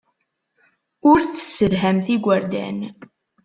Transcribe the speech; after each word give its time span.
Ur 1.09 1.19
tessedhamt 1.33 2.07
igerdan. 2.15 2.79